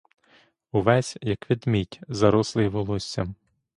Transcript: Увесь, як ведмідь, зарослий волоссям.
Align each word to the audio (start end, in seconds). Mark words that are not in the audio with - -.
Увесь, 0.71 1.17
як 1.21 1.49
ведмідь, 1.49 1.99
зарослий 2.09 2.67
волоссям. 2.67 3.35